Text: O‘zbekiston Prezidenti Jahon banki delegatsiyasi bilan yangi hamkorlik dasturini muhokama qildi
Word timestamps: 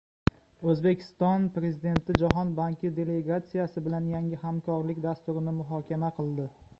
O‘zbekiston 0.71 1.43
Prezidenti 1.57 2.15
Jahon 2.23 2.53
banki 2.59 2.91
delegatsiyasi 2.99 3.83
bilan 3.89 4.07
yangi 4.15 4.39
hamkorlik 4.47 5.03
dasturini 5.05 5.55
muhokama 5.59 6.11
qildi 6.21 6.47